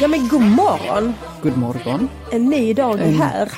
Ja 0.00 0.08
men 0.08 0.28
god 0.28 0.42
morgon! 0.42 1.14
God 1.42 1.56
morgon. 1.56 2.08
En 2.32 2.44
ny 2.44 2.74
dag 2.74 3.00
är 3.00 3.12
här. 3.12 3.52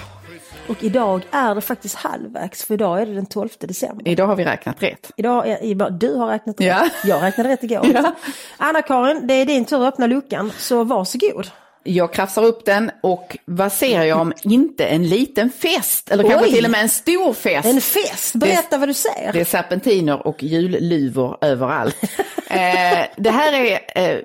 Och 0.69 0.85
idag 0.85 1.23
är 1.31 1.55
det 1.55 1.61
faktiskt 1.61 1.95
halvvägs 1.95 2.65
för 2.65 2.75
idag 2.75 3.03
är 3.03 3.07
det 3.07 3.15
den 3.15 3.27
12 3.27 3.49
december. 3.61 4.09
Idag 4.09 4.27
har 4.27 4.37
vi 4.37 4.45
räknat 4.45 4.83
rätt. 4.83 5.11
Idag 5.17 5.49
är, 5.49 5.91
du 5.91 6.15
har 6.15 6.27
räknat 6.27 6.61
rätt. 6.61 6.67
Ja. 6.67 6.89
Jag 7.05 7.23
räknade 7.23 7.49
rätt 7.49 7.65
igår. 7.65 7.87
Ja. 7.95 8.15
Anna-Karin, 8.57 9.27
det 9.27 9.35
är 9.35 9.47
din 9.47 9.65
tur 9.65 9.83
att 9.83 9.95
öppna 9.95 10.07
luckan, 10.07 10.53
så 10.59 10.85
varsågod. 10.85 11.51
Jag 11.85 12.13
krafsar 12.13 12.45
upp 12.45 12.65
den 12.65 12.91
och 13.01 13.39
vad 13.45 13.73
ser 13.73 14.03
jag 14.03 14.21
om 14.21 14.33
inte 14.43 14.87
en 14.87 15.09
liten 15.09 15.51
fest? 15.51 16.11
Eller 16.11 16.25
kanske 16.25 16.47
Oj. 16.47 16.53
till 16.55 16.65
och 16.65 16.71
med 16.71 16.81
en 16.81 16.89
stor 16.89 17.33
fest. 17.33 17.69
En 17.69 17.81
fest, 17.81 18.35
berätta 18.35 18.79
vad 18.79 18.89
du 18.89 18.95
ser. 18.95 19.31
Det 19.33 19.41
är 19.41 19.45
serpentiner 19.45 20.27
och 20.27 20.43
julluvor 20.43 21.39
överallt. 21.41 21.97
eh, 22.51 23.07
det 23.17 23.31
här 23.31 23.53
är 23.53 23.81
eh, 23.95 24.19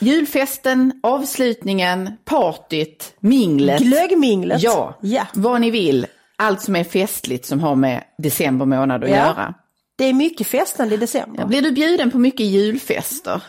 julfesten, 0.00 0.92
avslutningen, 1.02 2.10
partyt, 2.24 3.14
minglet. 3.20 3.80
Glöggminglet. 3.80 4.62
Ja, 4.62 4.98
ja. 5.02 5.26
vad 5.34 5.60
ni 5.60 5.70
vill. 5.70 6.06
Allt 6.36 6.62
som 6.62 6.76
är 6.76 6.84
festligt 6.84 7.46
som 7.46 7.60
har 7.60 7.74
med 7.74 8.04
december 8.18 8.66
månad 8.66 9.04
att 9.04 9.10
Ja. 9.10 9.16
göra. 9.16 9.54
Det 9.96 10.04
är 10.04 10.12
mycket 10.12 10.46
festande 10.46 10.94
i 10.94 10.98
december. 10.98 11.46
Blir 11.46 11.62
du 11.62 11.72
bjuden 11.72 12.10
på 12.10 12.18
mycket 12.18 12.46
julfester? 12.46 13.42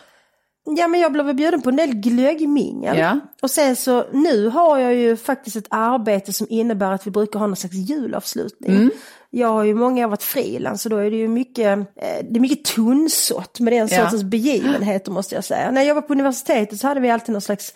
Ja 0.65 0.87
men 0.87 0.99
jag 0.99 1.11
blev 1.11 1.35
bjuden 1.35 1.61
på 1.61 1.69
en 1.69 1.75
del 1.75 1.93
glöggmingel. 1.93 2.97
Ja. 2.97 3.19
Och 3.41 3.51
sen 3.51 3.75
så 3.75 4.05
nu 4.13 4.47
har 4.47 4.77
jag 4.77 4.95
ju 4.95 5.17
faktiskt 5.17 5.55
ett 5.55 5.67
arbete 5.69 6.33
som 6.33 6.47
innebär 6.49 6.91
att 6.91 7.07
vi 7.07 7.11
brukar 7.11 7.39
ha 7.39 7.47
någon 7.47 7.55
slags 7.55 7.75
julavslutning. 7.75 8.75
Mm. 8.75 8.91
Jag 9.29 9.47
har 9.47 9.63
ju 9.63 9.73
många 9.75 10.05
år 10.05 10.09
varit 10.09 10.23
frilans 10.23 10.81
så 10.81 10.89
då 10.89 10.97
är 10.97 11.11
det 11.11 11.17
ju 11.17 11.27
mycket, 11.27 11.77
eh, 11.77 11.85
det 12.29 12.37
är 12.37 12.39
mycket 12.39 12.63
tunnsått 12.65 13.59
med 13.59 13.73
den 13.73 13.87
Ja. 13.91 14.03
sortens 14.03 14.23
begivenheter 14.23 15.11
måste 15.11 15.35
jag 15.35 15.43
säga. 15.43 15.71
När 15.71 15.81
jag 15.81 15.95
var 15.95 16.01
på 16.01 16.13
universitetet 16.13 16.79
så 16.79 16.87
hade 16.87 16.99
vi 16.99 17.09
alltid 17.09 17.33
någon 17.33 17.41
slags 17.41 17.73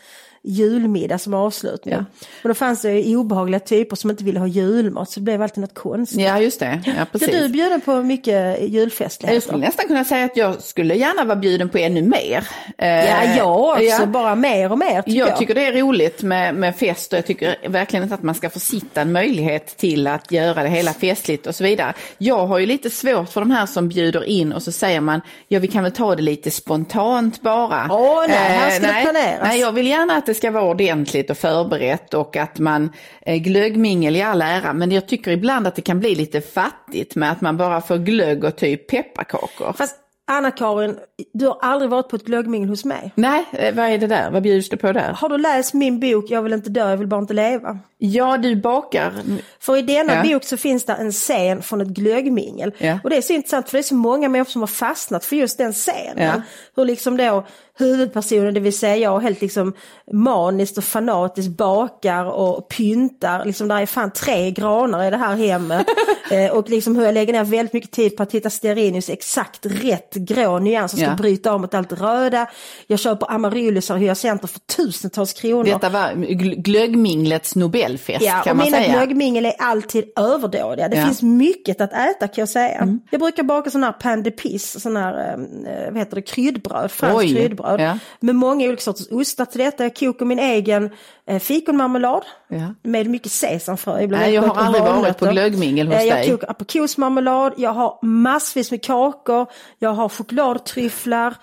julmiddag 0.47 1.17
som 1.17 1.33
avslutning. 1.33 1.93
Ja. 1.93 2.05
Och 2.43 2.49
då 2.49 2.53
fanns 2.55 2.81
det 2.81 3.15
obehagliga 3.15 3.59
typer 3.59 3.95
som 3.95 4.09
inte 4.09 4.23
ville 4.23 4.39
ha 4.39 4.47
julmat 4.47 5.09
så 5.09 5.19
det 5.19 5.23
blev 5.23 5.41
alltid 5.41 5.61
något 5.61 5.73
konstigt. 5.73 6.21
Ja, 6.21 6.39
just 6.39 6.59
det. 6.59 6.81
Ja, 6.85 6.93
Så 6.99 7.05
precis. 7.11 7.29
du 7.29 7.37
är 7.45 7.49
bjuden 7.49 7.81
på 7.81 7.95
mycket 8.03 8.61
julfestligheter? 8.69 9.33
Jag 9.35 9.43
skulle 9.43 9.65
nästan 9.65 9.87
kunna 9.87 10.05
säga 10.05 10.25
att 10.25 10.37
jag 10.37 10.61
skulle 10.61 10.95
gärna 10.95 11.23
vara 11.23 11.35
bjuden 11.35 11.69
på 11.69 11.77
ännu 11.77 12.01
mer. 12.01 12.47
Eh, 12.77 12.87
Ja, 12.87 13.23
jag 13.37 13.59
också, 13.69 13.83
ja. 13.83 14.05
bara 14.05 14.35
mer 14.35 14.71
och 14.71 14.77
mer 14.77 15.01
tycker 15.01 15.19
jag. 15.19 15.29
Jag 15.29 15.37
tycker 15.37 15.55
det 15.55 15.65
är 15.65 15.73
roligt 15.73 16.21
med, 16.23 16.55
med 16.55 16.75
fest 16.75 17.13
och 17.13 17.17
jag 17.17 17.25
tycker 17.25 17.55
verkligen 17.69 18.03
inte 18.03 18.15
att 18.15 18.23
man 18.23 18.35
ska 18.35 18.49
försitta 18.49 19.01
en 19.01 19.11
möjlighet 19.11 19.77
till 19.77 20.07
att 20.07 20.31
göra 20.31 20.63
det 20.63 20.69
hela 20.69 20.93
festligt 20.93 21.47
och 21.47 21.55
så 21.55 21.63
vidare. 21.63 21.93
Jag 22.17 22.47
har 22.47 22.59
ju 22.59 22.65
lite 22.65 22.89
svårt 22.89 23.29
för 23.29 23.41
de 23.41 23.51
här 23.51 23.65
som 23.65 23.87
bjuder 23.89 24.23
in 24.23 24.53
och 24.53 24.63
så 24.63 24.71
säger 24.71 25.01
man, 25.01 25.21
ja 25.47 25.59
vi 25.59 25.67
kan 25.67 25.83
väl 25.83 25.91
ta 25.91 26.15
det 26.15 26.21
lite 26.21 26.51
spontant 26.51 27.41
bara. 27.41 27.87
Åh, 27.89 28.25
nej, 28.27 28.37
här 28.37 28.69
ska 28.71 28.87
det 28.87 28.93
nej, 28.93 29.03
planeras. 29.03 29.39
Nej, 29.43 29.59
jag 29.59 29.71
vill 29.71 29.87
gärna 29.87 30.15
att 30.17 30.25
det 30.25 30.33
ska 30.35 30.51
vara 30.51 30.63
ordentligt 30.63 31.29
och 31.29 31.37
förberett 31.37 32.13
och 32.13 32.35
att 32.37 32.59
man, 32.59 32.89
eh, 33.21 33.35
glöggmingel 33.35 34.15
i 34.15 34.21
all 34.21 34.41
ära, 34.41 34.73
men 34.73 34.91
jag 34.91 35.07
tycker 35.07 35.31
ibland 35.31 35.67
att 35.67 35.75
det 35.75 35.81
kan 35.81 35.99
bli 35.99 36.15
lite 36.15 36.41
fattigt 36.41 37.15
med 37.15 37.31
att 37.31 37.41
man 37.41 37.57
bara 37.57 37.81
får 37.81 37.97
glögg 37.97 38.43
och 38.43 38.55
typ 38.55 38.87
pepparkakor. 38.89 39.73
Fast 39.73 39.95
Anna-Karin, 40.27 40.97
du 41.33 41.45
har 41.47 41.57
aldrig 41.61 41.91
varit 41.91 42.09
på 42.09 42.15
ett 42.15 42.25
glöggmingel 42.25 42.69
hos 42.69 42.85
mig. 42.85 43.11
Nej, 43.15 43.45
eh, 43.51 43.75
vad 43.75 43.85
är 43.85 43.97
det 43.97 44.07
där? 44.07 44.31
Vad 44.31 44.43
bjuds 44.43 44.69
det 44.69 44.77
på 44.77 44.91
där? 44.91 45.13
Har 45.13 45.29
du 45.29 45.37
läst 45.37 45.73
min 45.73 45.99
bok 45.99 46.25
Jag 46.29 46.41
vill 46.41 46.53
inte 46.53 46.69
dö, 46.69 46.89
jag 46.89 46.97
vill 46.97 47.07
bara 47.07 47.21
inte 47.21 47.33
leva? 47.33 47.79
Ja, 47.97 48.37
du 48.37 48.55
bakar. 48.55 49.13
För 49.59 49.77
i 49.77 49.81
denna 49.81 50.15
Ja. 50.15 50.23
bok 50.33 50.43
så 50.43 50.57
finns 50.57 50.85
det 50.85 50.93
en 50.93 51.11
scen 51.11 51.61
från 51.61 51.81
ett 51.81 51.87
glöggmingel. 51.87 52.71
Ja. 52.77 52.99
Och 53.03 53.09
det 53.09 53.17
är 53.17 53.21
så 53.21 53.33
intressant 53.33 53.69
för 53.69 53.77
det 53.77 53.81
är 53.81 53.83
så 53.83 53.95
många 53.95 54.29
människor 54.29 54.51
som 54.51 54.61
har 54.61 54.67
fastnat 54.67 55.25
för 55.25 55.35
just 55.35 55.57
den 55.57 55.73
scenen. 55.73 56.23
Ja. 56.35 56.41
Hur 56.75 56.85
liksom 56.85 57.17
då 57.17 57.45
huvudpersonen, 57.77 58.53
det 58.53 58.59
vill 58.59 58.77
säga 58.77 58.95
jag, 58.97 59.19
helt 59.19 59.41
liksom 59.41 59.73
maniskt 60.13 60.77
och 60.77 60.83
fanatiskt 60.83 61.57
bakar 61.57 62.25
och 62.25 62.69
pyntar. 62.69 63.45
Liksom 63.45 63.67
där 63.67 63.81
är 63.81 63.85
fan 63.85 64.11
tre 64.11 64.51
granar 64.51 65.07
i 65.07 65.09
det 65.09 65.17
här 65.17 65.35
hemmet. 65.35 65.87
eh, 66.31 66.51
och 66.51 66.69
liksom 66.69 66.95
hur 66.95 67.05
jag 67.05 67.13
lägger 67.13 67.33
ner 67.33 67.43
väldigt 67.43 67.73
mycket 67.73 67.91
tid 67.91 68.17
på 68.17 68.23
att 68.23 68.31
hitta 68.31 68.49
stearinljus 68.49 69.09
exakt 69.09 69.65
rätt 69.65 70.13
grå 70.13 70.59
nyans 70.59 70.91
som 70.91 70.99
ska 70.99 71.09
Ja. 71.09 71.15
bryta 71.15 71.51
av 71.51 71.61
mot 71.61 71.73
allt 71.73 71.93
röda. 72.01 72.47
Jag 72.87 72.99
köper 72.99 73.31
amaryllisar 73.31 73.95
och 73.95 74.01
hyacinther 74.01 74.47
för 74.47 74.59
tusentals 74.59 75.33
kronor. 75.33 75.63
Detta 75.63 75.89
var 75.89 76.09
gl- 76.11 76.61
glöggminglets 76.61 77.55
Nobelfest 77.55 78.25
Ja, 78.25 78.41
kan 78.43 78.51
och 78.51 78.57
man 78.57 78.65
mina 78.65 78.77
säga. 78.77 78.93
glöggmingel 78.93 79.45
är 79.45 79.53
alltid 79.59 80.05
överdådiga. 80.15 80.87
Det. 80.89 80.95
Mm. 80.95 81.07
finns 81.07 81.21
mycket 81.21 81.81
att 81.81 81.93
äta 81.93 82.27
kan 82.27 82.41
jag 82.41 82.49
säga. 82.49 82.97
Jag 83.11 83.19
brukar 83.21 83.43
baka 83.43 83.69
sån 83.69 83.83
här 83.83 83.91
pain 83.91 84.23
de 84.23 84.31
pisse, 84.31 84.79
sån 84.79 84.97
här, 84.97 85.31
eh, 85.33 85.91
vad 85.91 85.97
heter 85.97 86.15
det, 86.15 86.21
kryddbröd, 86.21 86.91
franskt 86.91 87.17
Oj, 87.17 87.33
kryddbröd. 87.67 87.87
ja. 87.89 87.97
Med 88.19 88.35
många 88.35 88.67
olika 88.67 88.81
sorters 88.81 89.07
ostar 89.11 89.45
till 89.45 89.59
detta. 89.59 89.83
Jag 89.83 89.95
kokar 89.95 90.25
min 90.25 90.39
egen 90.39 90.89
eh, 91.27 91.39
fikonmarmelad 91.39 92.23
Ja. 92.47 92.73
med 92.83 93.07
mycket 93.07 93.31
sesamfrö. 93.31 94.01
Ibland 94.01 94.23
Nej, 94.23 94.33
jag 94.33 94.41
har 94.41 94.63
aldrig 94.63 94.83
varit 94.83 95.17
på 95.17 95.25
glöggmingel 95.25 95.87
hos 95.87 95.95
Eh, 95.95 96.03
jag 96.03 96.17
dig. 96.17 96.29
kokar 96.29 96.49
aprikosmarmelad, 96.51 97.53
jag 97.57 97.73
har 97.73 97.99
massvis 98.05 98.71
med 98.71 98.83
kakor, 98.83 99.45
jag 99.79 99.89
har 99.93 100.09
chokladtryfflar. 100.09 101.35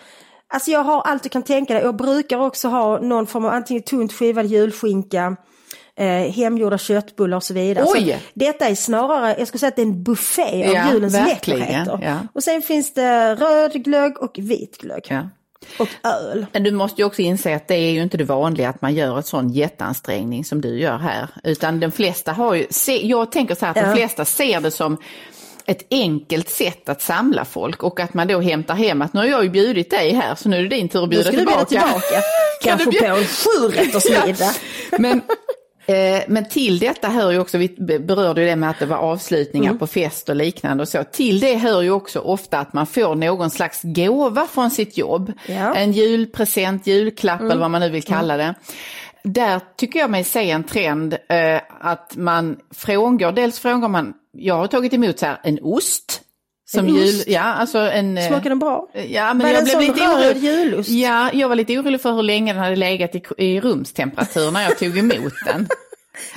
Alltså 0.54 0.70
jag 0.70 0.84
har 0.84 1.00
allt 1.02 1.22
du 1.22 1.28
kan 1.28 1.42
tänka 1.42 1.74
dig. 1.74 1.82
Jag 1.82 1.96
brukar 1.96 2.38
också 2.38 2.68
ha 2.68 2.98
någon 3.00 3.26
form 3.26 3.44
av 3.44 3.50
antingen 3.52 3.82
tunt 3.82 4.12
skivad 4.12 4.46
julskinka, 4.46 5.36
eh, 5.96 6.06
hemgjorda 6.06 6.78
köttbullar 6.78 7.36
och 7.36 7.42
så 7.44 7.54
vidare. 7.54 7.84
Oj! 7.88 8.12
Så 8.12 8.38
detta 8.38 8.68
är 8.68 8.74
snarare, 8.74 9.34
jag 9.38 9.48
skulle 9.48 9.58
säga 9.58 9.68
att 9.68 9.76
det 9.76 9.82
är 9.82 9.86
en 9.86 10.02
buffé 10.02 10.68
av 10.68 10.74
Ja, 10.74 10.92
julens 10.92 11.14
verkligen, 11.14 11.60
läckerheter. 11.60 11.98
ja. 12.02 12.16
Och 12.34 12.42
sen 12.42 12.62
finns 12.62 12.94
det 12.94 13.34
röd 13.34 13.72
glögg 13.84 14.22
och 14.22 14.38
vit 14.38 14.78
glögg. 14.78 15.06
Ja. 15.08 15.28
Och 15.78 15.88
öl. 16.02 16.46
Men 16.52 16.62
du 16.62 16.70
måste 16.70 17.00
ju 17.02 17.06
också 17.06 17.22
inse 17.22 17.56
att 17.56 17.68
det 17.68 17.74
är 17.74 17.90
ju 17.90 18.02
inte 18.02 18.16
det 18.16 18.24
vanliga 18.24 18.68
att 18.68 18.82
man 18.82 18.94
gör 18.94 19.18
ett 19.18 19.26
sån 19.26 19.48
jätteansträngning 19.52 20.44
som 20.44 20.60
du 20.60 20.78
gör 20.78 20.98
här. 20.98 21.28
Utan 21.44 21.80
de 21.80 21.90
flesta 21.92 22.32
har 22.32 22.54
ju, 22.54 22.66
se, 22.70 23.06
jag 23.06 23.32
tänker 23.32 23.54
så 23.54 23.64
här 23.66 23.70
att 23.70 23.76
Ja. 23.76 23.86
de 23.90 23.96
flesta 23.96 24.24
ser 24.24 24.60
det 24.60 24.70
som 24.70 24.96
ett 25.66 25.86
enkelt 25.90 26.48
sätt 26.50 26.88
att 26.88 27.02
samla 27.02 27.44
folk 27.44 27.82
och 27.82 28.00
att 28.00 28.14
man 28.14 28.28
då 28.28 28.40
hämtar 28.40 28.74
hem 28.74 29.02
att 29.02 29.12
nu 29.12 29.20
har 29.20 29.26
jag 29.26 29.44
ju 29.44 29.50
bjudit 29.50 29.90
dig 29.90 30.12
här 30.14 30.34
så 30.34 30.48
nu 30.48 30.56
är 30.58 30.62
det 30.62 30.68
din 30.68 30.88
tur 30.88 31.02
att 31.02 31.08
bjuda 31.10 31.24
ska 31.24 31.32
du 31.36 31.44
bjuda 31.46 31.64
tillbaka. 31.64 32.00
Kan 32.62 32.78
Kanske 32.78 32.84
du 32.84 32.90
bjuda- 32.90 33.14
på 33.14 33.20
en 33.20 33.26
sjurättersmiddag. 33.26 34.52
Men, 34.98 35.20
eh, 35.86 36.22
men 36.28 36.48
till 36.48 36.78
detta 36.78 37.08
hör 37.08 37.30
ju 37.30 37.38
också, 37.38 37.58
vi 37.58 37.68
berörde 38.00 38.40
ju 38.40 38.46
det 38.46 38.56
med 38.56 38.70
att 38.70 38.78
det 38.78 38.86
var 38.86 38.96
avslutningar 38.96 39.70
Mm. 39.70 39.78
på 39.78 39.86
fest 39.86 40.28
och 40.28 40.36
liknande 40.36 40.82
och 40.82 40.88
så. 40.88 41.04
Till 41.12 41.40
det 41.40 41.56
hör 41.56 41.82
ju 41.82 41.90
också 41.90 42.20
ofta 42.20 42.58
att 42.58 42.72
man 42.72 42.86
får 42.86 43.14
någon 43.14 43.50
slags 43.50 43.80
gåva 43.82 44.46
från 44.46 44.70
sitt 44.70 44.98
jobb. 44.98 45.32
Ja. 45.46 45.54
Mm. 45.54 45.72
En 45.76 45.92
julpresent, 45.92 46.86
julklapp 46.86 47.40
eller 47.40 47.56
vad 47.56 47.70
man 47.70 47.80
nu 47.80 47.88
vill 47.90 48.02
kalla 48.02 48.36
det. 48.36 48.54
Där 49.24 49.60
tycker 49.76 49.98
jag 50.00 50.10
mig 50.10 50.24
se 50.24 50.50
en 50.50 50.64
trend 50.64 51.14
eh, 51.28 51.60
att 51.80 52.16
man 52.16 52.56
frångår, 52.74 53.32
dels 53.32 53.58
frångår 53.58 53.88
man, 53.88 54.14
jag 54.32 54.54
har 54.54 54.66
tagit 54.66 54.92
emot 54.94 55.18
så 55.18 55.26
här 55.26 55.40
en 55.42 55.58
ost. 55.62 56.21
Som 56.74 56.86
En 56.86 56.94
jul, 56.94 57.22
ja 57.26 57.40
alltså 57.42 57.78
en... 57.78 58.18
eh, 58.18 58.28
Smakar 58.28 58.50
den 58.50 58.58
bra? 58.58 58.88
Ja, 59.08 59.34
men 59.34 59.46
Var 59.46 59.54
jag 59.54 59.64
blev 59.64 59.80
lite 59.80 60.00
orolig. 60.00 60.36
julost? 60.44 60.88
Ja, 60.88 61.30
jag 61.32 61.48
var 61.48 61.56
lite 61.56 61.78
orolig 61.78 62.00
för 62.00 62.12
hur 62.12 62.22
länge 62.22 62.52
den 62.52 62.62
hade 62.62 62.76
legat 62.76 63.14
i, 63.14 63.22
i 63.38 63.60
rumstemperatur 63.60 64.50
när 64.50 64.62
jag 64.62 64.78
tog 64.78 64.98
emot 64.98 65.32
den. 65.46 65.68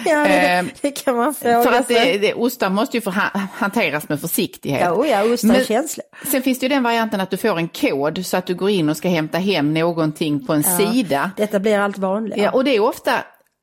Ja, 0.05 0.19
det, 0.19 0.29
Eh, 0.29 0.65
det 0.81 0.91
kan 0.91 1.15
man 1.15 1.33
fråga 1.33 1.63
För 1.63 1.71
att 1.71 1.87
sig. 1.87 2.11
det, 2.11 2.17
det, 2.27 2.33
ostar 2.33 2.69
måste 2.69 2.97
ju 2.97 3.03
ha- 3.05 3.31
hanteras 3.53 4.09
med 4.09 4.21
försiktighet. 4.21 4.81
Ja, 4.81 5.05
ja, 5.05 5.23
ostar 5.33 5.53
är 5.55 5.63
känsliga. 5.63 6.05
Sen 6.31 6.41
finns 6.41 6.59
det 6.59 6.65
ju 6.65 6.69
den 6.69 6.83
varianten 6.83 7.21
att 7.21 7.29
du 7.29 7.37
får 7.37 7.57
en 7.57 7.67
kod 7.67 8.25
så 8.25 8.37
att 8.37 8.45
du 8.47 8.55
går 8.55 8.69
in 8.69 8.89
och 8.89 8.97
ska 8.97 9.09
hämta 9.09 9.37
hem 9.37 9.73
någonting 9.73 10.45
på 10.45 10.53
en 10.53 10.63
sida. 10.63 11.31
Detta 11.37 11.59
blir 11.59 11.77
allt 11.79 11.97
vanligare. 11.97 12.41
Ja, 12.41 12.51
och 12.51 12.63
det 12.63 12.75
är 12.75 12.79
ofta, 12.79 13.11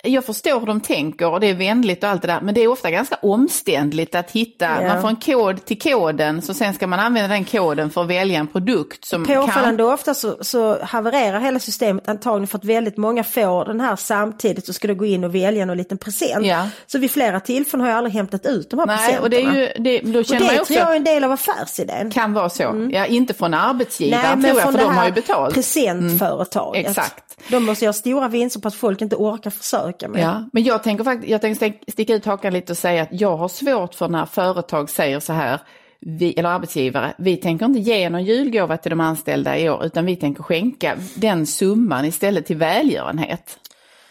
jag 0.05 0.25
förstår 0.25 0.61
hur 0.61 0.67
de 0.67 0.81
tänker 0.81 1.31
och 1.31 1.41
det 1.41 1.47
är 1.51 1.55
vänligt 1.55 2.05
och 2.05 2.11
allt 2.11 2.23
det 2.23 2.29
där, 2.29 2.41
men 2.41 2.55
det 2.55 2.61
är 2.61 2.69
ofta 2.69 2.91
ganska 2.91 3.17
omständligt 3.23 4.15
att 4.15 4.31
hitta, 4.31 4.83
Ja. 4.83 4.89
man 4.89 5.01
får 5.03 5.09
en 5.09 5.17
kod 5.17 5.65
till 5.65 5.79
koden, 5.81 6.43
så 6.43 6.55
sen 6.55 6.75
ska 6.75 6.87
man 6.87 6.99
använda 7.01 7.29
den 7.35 7.45
koden 7.45 7.91
för 7.91 8.03
att 8.03 8.09
välja 8.09 8.39
en 8.41 8.47
produkt 8.47 9.05
som 9.05 9.25
kan... 9.27 9.37
Påfallande 9.47 9.85
ofta 9.85 10.15
så, 10.15 10.37
så 10.41 10.83
havererar 10.85 11.41
hela 11.41 11.59
systemet 11.59 12.09
antagligen 12.09 12.47
för 12.47 12.59
att 12.59 12.65
väldigt 12.65 12.97
många 12.97 13.25
får 13.25 13.65
den 13.65 13.81
här 13.81 13.97
samtidigt 13.97 14.69
och 14.69 14.75
ska 14.75 14.89
då 14.89 14.95
gå 14.95 15.07
in 15.07 15.25
och 15.25 15.35
välja 15.35 15.65
någon 15.65 15.77
liten 15.77 15.99
present. 15.99 16.47
Ja. 16.47 16.69
Så 16.87 16.99
vid 16.99 17.11
flera 17.11 17.41
tillfällen 17.41 17.81
har 17.81 17.89
jag 17.91 17.97
aldrig 17.99 18.15
hämtat 18.15 18.47
ut 18.47 18.71
de 18.71 18.79
här 18.79 18.87
Nej, 18.87 18.97
presenterna. 18.97 19.23
och 19.23 19.31
det 19.31 19.43
är 19.43 19.53
ju, 19.77 19.83
det, 19.83 20.13
då 20.13 20.19
och 20.19 20.25
känner 20.25 20.47
det 20.47 20.55
ju 20.55 20.61
också... 20.61 20.73
tror 20.75 20.81
jag 20.87 20.93
är 20.93 20.97
en 20.97 21.05
del 21.05 21.25
av 21.25 21.33
affärsidén. 21.33 22.11
Kan 22.11 22.33
vara 22.33 22.51
så. 22.51 22.89
Ja, 22.93 23.07
inte 23.07 23.35
från 23.35 23.55
arbetsgivaren 23.55 24.23
Nej, 24.25 24.37
men 24.37 24.45
tror 24.45 24.55
jag, 24.57 24.63
från 24.63 24.73
för 24.73 24.79
det 24.79 24.85
de 24.85 24.97
har 24.97 25.07
ju 25.07 25.13
betalt. 25.13 25.55
presentföretaget. 25.55 26.81
Mm, 26.81 26.91
exakt. 26.91 27.25
De 27.49 27.65
måste 27.65 27.85
göra 27.85 27.93
stora 27.93 28.29
vinster 28.29 28.61
på 28.61 28.69
att 28.69 28.75
folk 28.75 29.01
inte 29.03 29.17
orkar 29.17 29.51
försöka 29.51 29.92
med. 30.01 30.23
Ja, 30.23 30.45
men 30.53 30.63
jag 30.63 30.83
tänker 30.83 31.05
faktiskt, 31.05 31.31
jag 31.31 31.41
tänker 31.41 31.67
stick- 31.67 31.91
sticka 31.93 32.15
ut 32.15 32.25
hakan 32.27 32.53
lite 32.53 32.73
och 32.73 32.77
säga 32.79 33.03
att 33.03 33.09
jag 33.13 33.37
har 33.37 33.49
svårt 33.49 33.95
för 33.95 34.09
när 34.09 34.27
företag 34.27 34.91
säger 34.91 35.21
så 35.21 35.33
här, 35.33 35.61
vi, 36.01 36.33
eller 36.39 36.49
arbetsgivare, 36.49 37.15
vi 37.19 37.37
tänker 37.37 37.67
inte 37.67 37.79
ge 37.81 38.11
någon 38.11 38.25
julgåva 38.25 38.77
till 38.77 38.91
de 38.91 39.01
anställda 39.01 39.59
i 39.59 39.69
år, 39.71 39.85
utan 39.85 40.07
vi 40.07 40.17
tänker 40.17 40.43
skänka 40.43 40.97
den 41.15 41.47
summan 41.47 42.05
istället 42.05 42.47
till 42.47 42.57
välgörenhet. 42.57 43.59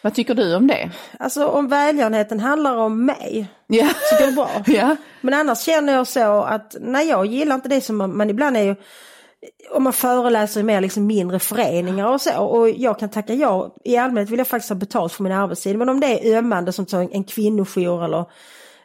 Vad 0.04 0.14
tycker 0.14 0.36
du 0.36 0.56
om 0.56 0.68
det? 0.68 0.92
Alltså 1.20 1.46
om 1.48 1.68
välgörenheten 1.68 2.40
handlar 2.40 2.78
om 2.78 3.06
mig 3.06 3.48
Ja. 3.68 3.88
så 4.10 4.26
det 4.26 4.32
bra. 4.32 4.50
Ja. 4.66 4.96
Men 5.22 5.34
annars 5.34 5.62
känner 5.62 5.94
jag 5.94 6.08
så 6.08 6.42
att 6.44 6.76
nej 6.82 7.08
jag 7.10 7.26
gillar 7.26 7.56
inte 7.56 7.70
det 7.70 7.82
som 7.82 7.98
man, 7.98 8.18
man 8.18 8.30
ibland 8.30 8.58
är 8.58 8.62
ju 8.64 8.76
om 9.72 9.84
man 9.84 9.94
föreläser 9.94 10.60
i 10.60 10.64
mer 10.64 10.82
liksom 10.82 11.06
mindre 11.08 11.40
föreningar 11.40 12.08
och 12.08 12.22
så 12.22 12.44
och 12.44 12.70
jag 12.70 13.00
kan 13.00 13.10
tacka 13.10 13.34
ja. 13.34 13.76
I 13.84 13.98
allmänhet 13.98 14.30
vill 14.30 14.38
jag 14.38 14.48
faktiskt 14.48 14.70
ha 14.70 14.76
betalt 14.76 15.14
för 15.14 15.24
min 15.24 15.32
arbetstid 15.32 15.78
men 15.78 15.90
om 15.90 16.00
det 16.00 16.28
är 16.30 16.38
ömmande 16.38 16.72
som 16.74 16.86
en, 16.94 17.12
en 17.12 17.24
kvinnojour 17.24 18.06
eller 18.06 18.26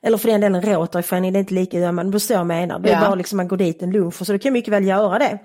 eller 0.03 0.19
för 0.19 0.29
den 0.29 0.41
delen 0.41 0.63
Rotaryföreningen, 0.63 1.33
det 1.33 1.39
är 1.39 1.41
inte 1.41 1.55
lika 1.55 1.79
ömmande, 1.79 2.13
du 2.13 2.21
förstår 2.21 2.37
jag 2.37 2.47
menar. 2.47 2.79
Det 2.79 2.89
är 2.89 2.93
Ja. 2.93 3.01
bara 3.01 3.15
liksom 3.15 3.37
man 3.37 3.49
går 3.49 3.57
dit 3.57 3.83
en 3.83 3.91
lunch 3.91 4.21
och 4.21 4.27
så 4.27 4.33
då 4.33 4.39
kan 4.39 4.49
jag 4.49 4.53
mycket 4.53 4.73
väl 4.73 4.85
göra 4.87 5.19
det. 5.19 5.39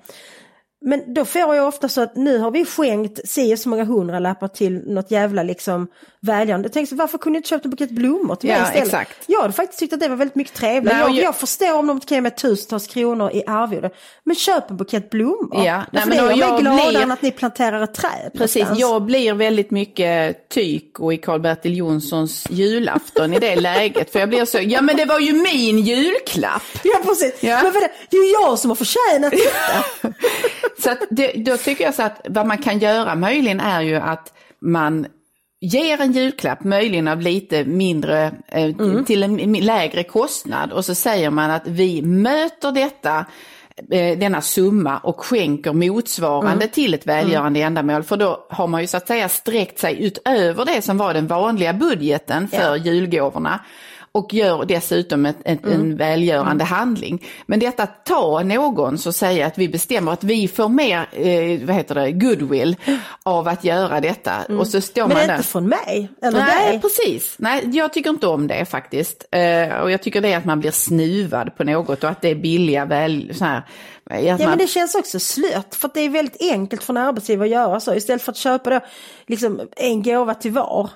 Men 0.86 1.13
då 1.13 1.25
får 1.25 1.56
jag 1.56 1.68
ofta 1.68 1.89
så 1.89 2.01
att 2.01 2.16
nu 2.16 2.38
har 2.38 2.51
vi 2.51 2.66
skänkt 2.66 3.30
si 3.30 3.57
så 3.57 3.69
många 3.69 3.83
hundralappar 3.83 4.48
till 4.48 4.81
något 4.88 5.12
jävla 5.12 5.44
liksom 5.44 5.88
välgörande. 6.19 6.66
Jag 6.66 6.74
tänkte 6.74 6.95
varför 6.95 7.18
kunde 7.18 7.38
jag 7.38 7.39
inte 7.39 7.50
köpt 7.50 7.66
en 7.66 7.72
bukett 7.72 7.89
blommor 7.92 8.36
till 8.36 8.50
mig 8.50 8.57
Ja, 8.60 8.63
istället? 8.66 8.86
exakt. 8.88 9.18
Jag 9.28 9.42
hade 9.42 9.54
faktiskt 9.54 9.80
tyckt 9.80 9.94
att 9.94 10.00
det 10.00 10.07
var 10.10 10.16
väldigt 10.16 10.36
mycket 10.36 10.54
trevligare. 10.54 11.00
Jag, 11.00 11.12
jag- 11.16 11.36
förstår 11.36 11.74
om 11.78 11.88
de 11.88 12.00
kan 12.00 12.16
ge 12.16 12.22
mig 12.22 12.31
tusentals 12.36 12.88
kronor 12.88 13.31
i 13.33 13.44
arvode. 13.48 13.89
Men 14.24 14.36
köp 14.36 14.69
en 14.69 14.78
bukett 14.78 15.10
blommor. 15.10 15.66
Ja, 15.66 15.83
nej, 15.92 16.04
men 16.06 16.10
det 16.10 16.24
då 16.24 16.30
jag, 16.30 16.38
jag 16.38 16.56
är 16.56 16.62
gladare 16.62 16.89
blir- 16.92 17.01
än 17.01 17.12
att 17.12 17.22
ni 17.22 17.31
planterar 17.31 17.81
ett 17.84 17.94
träd. 17.94 18.31
Precis, 18.38 18.56
någonstans. 18.56 18.80
jag 18.80 19.01
blir 19.01 19.34
väldigt 19.34 19.72
mycket 19.72 20.50
tyk 20.50 21.00
och 21.00 21.13
i 21.13 21.18
Karl-Bertil 21.18 21.77
Jonssons 21.77 22.45
julafton 22.50 23.34
i 23.34 23.39
det 23.39 23.56
läget. 23.62 24.12
För 24.12 24.19
jag 24.19 24.30
blir 24.30 24.45
så, 24.45 24.57
ja 24.62 24.81
men 24.81 24.98
det 24.98 25.06
var 25.06 25.19
ju 25.19 25.34
min 25.34 25.80
julklapp. 25.80 26.63
Ja 26.84 27.00
precis, 27.06 27.34
Ja. 27.39 27.63
men 27.63 27.74
vadå, 27.74 27.88
det 28.10 28.18
är 28.18 28.24
ju 28.25 28.31
jag 28.31 28.60
som 28.60 28.72
har 28.72 28.75
förtjänat 28.75 29.31
detta. 29.31 30.13
Så 30.83 30.92
att 30.92 31.00
det, 31.10 31.31
då 31.33 31.57
tycker 31.57 31.83
jag 31.83 31.94
så 31.95 32.04
att 32.04 32.22
vad 32.30 32.45
man 32.48 32.57
kan 32.57 32.80
göra 32.80 33.16
möjligen 33.16 33.60
är 33.60 33.81
ju 33.81 33.95
att 33.95 34.33
man 34.62 35.06
ger 35.62 36.01
en 36.01 36.12
julklapp, 36.12 36.63
möjligen 36.63 37.07
av 37.07 37.22
lite 37.22 37.63
mindre, 37.66 38.31
eh, 38.48 38.63
Mm. 38.63 39.06
till 39.06 39.24
en 39.24 39.54
lägre 39.54 40.04
kostnad 40.04 40.72
och 40.72 40.86
så 40.86 40.95
säger 40.95 41.30
man 41.30 41.51
att 41.51 41.68
vi 41.68 42.01
möter 42.01 42.72
detta 42.72 43.25
eh, 43.92 44.18
denna 44.18 44.42
summa 44.42 44.98
och 44.98 45.25
skänker 45.25 45.74
motsvarande 45.74 46.51
Mm. 46.66 46.69
till 46.69 46.94
ett 46.94 47.07
välgörande 47.07 47.60
ändamål. 47.62 48.04
För 48.04 48.18
då 48.18 48.48
har 48.50 48.68
man 48.68 48.81
ju 48.81 48.88
så 48.88 48.98
att 48.98 49.07
säga 49.07 49.30
sträckt 49.30 49.80
sig 49.80 50.06
utöver 50.06 50.66
det 50.66 50.81
som 50.81 50.98
var 50.98 51.13
den 51.13 51.27
vanliga 51.27 51.74
budgeten 51.74 52.48
för 52.48 52.57
Ja. 52.57 52.77
julgåvorna 52.77 53.60
och 54.13 54.34
gör 54.34 54.66
dessutom 54.66 55.25
ett, 55.25 55.38
ett, 55.46 55.66
Mm. 55.66 55.80
en 55.81 55.98
välgörande 55.98 56.63
handling. 56.63 57.25
Men 57.46 57.60
detta 57.60 57.88
ta 57.88 58.44
någon 58.44 58.98
så 58.98 59.12
säga 59.13 59.46
att 59.48 59.58
vi 59.58 59.69
bestämmer 59.69 60.12
att 60.12 60.24
vi 60.24 60.48
får 60.48 60.69
mer, 60.69 60.98
eh, 61.12 61.66
vad 61.68 61.75
heter 61.75 61.96
det, 61.96 62.12
goodwill 62.12 62.75
av 63.24 63.48
att 63.48 63.63
göra 63.63 64.02
detta. 64.02 64.31
Och 64.60 64.68
så 64.68 64.81
står 64.81 65.02
Mm. 65.02 65.08
Men 65.10 65.18
man 65.18 65.18
det 65.18 65.24
är 65.24 65.28
där. 65.28 65.36
inte 65.36 65.48
från 65.48 65.68
mig, 65.69 66.10
eller 66.22 66.40
Nej, 66.40 66.72
dig. 66.72 66.81
precis. 66.81 67.36
Nej, 67.40 67.69
jag 67.78 67.94
tycker 67.94 68.10
inte 68.10 68.28
om 68.28 68.48
det 68.48 68.66
faktiskt. 68.66 69.25
Eh, 69.31 69.75
och 69.75 69.92
jag 69.92 70.02
tycker 70.04 70.22
det 70.22 70.34
är 70.34 70.38
att 70.38 70.46
man 70.46 70.60
blir 70.60 70.72
snuvad 70.72 71.56
på 71.58 71.63
något 71.63 72.04
och 72.04 72.10
att 72.10 72.22
det 72.22 72.30
är 72.30 72.36
billiga 72.36 72.86
väl, 72.86 73.31
så 73.36 73.46
här, 73.46 73.58
att 73.58 74.24
Ja 74.24 74.38
man, 74.38 74.50
men 74.50 74.58
det 74.58 74.68
känns 74.68 74.96
också 74.96 75.19
slött 75.19 75.75
för 75.75 75.88
att 75.88 75.94
det 75.94 76.02
är 76.02 76.10
väldigt 76.10 76.42
enkelt 76.52 76.84
för 76.84 76.94
en 76.94 76.98
arbetsgivare 76.98 77.46
att 77.48 77.52
göra 77.52 77.80
så. 77.80 77.94
Istället 77.96 78.22
för 78.22 78.31
att 78.31 78.38
köpa 78.38 78.69
då, 78.69 78.80
liksom, 79.28 79.62
en 79.78 80.04
gåva 80.04 80.34
till 80.34 80.52
var 80.52 80.90